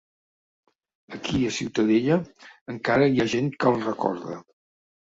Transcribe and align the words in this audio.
Aquí 1.17 1.41
a 1.41 1.53
Ciutadella 1.59 2.19
encara 2.75 3.13
hi 3.15 3.23
ha 3.27 3.31
gent 3.37 3.55
que 3.61 3.75
el 3.75 3.81
recorda. 3.89 4.45